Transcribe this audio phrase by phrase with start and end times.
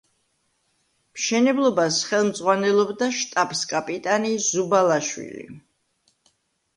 [1.17, 5.45] მშენებლობას ხელმძღვანელობდა შტაბს-კაპიტანი ზუბალაშვილი.